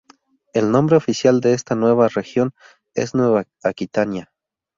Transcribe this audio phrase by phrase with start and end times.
[0.53, 2.53] El nombre oficial de esta nueva región
[2.95, 4.31] es Nueva Aquitania.